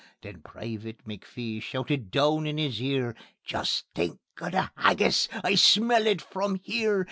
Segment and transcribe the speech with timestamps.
[0.23, 3.13] Then Private McPhee shoutit doon in his ear:
[3.45, 5.29] "Jist think o' the haggis!
[5.43, 6.99] I smell it from here.